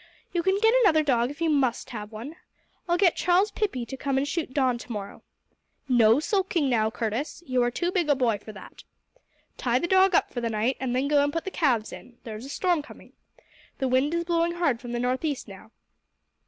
[0.33, 2.35] You can get another dog if you must have one.
[2.89, 5.21] I'll get Charles Pippey to come and shoot Don tomorrow.
[5.87, 7.43] No sulking now, Curtis.
[7.45, 8.83] You are too big a boy for that.
[9.57, 12.17] Tie the dog up for the night and then go and put the calves in.
[12.23, 13.13] There is a storm coming.
[13.77, 15.69] The wind is blowing hard from the northeast now."